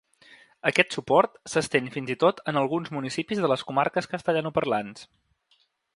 Aquest 0.69 0.95
suport 0.95 1.35
s’estén 1.55 1.91
fins 1.97 2.09
i 2.13 2.17
tot 2.25 2.41
en 2.53 2.59
alguns 2.63 2.91
municipis 2.97 3.43
de 3.45 3.53
les 3.53 3.67
comarques 3.71 4.11
castellanoparlants. 4.15 5.07